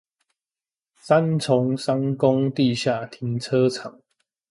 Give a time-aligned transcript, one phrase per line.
[0.95, 3.99] 三重商工地下停車場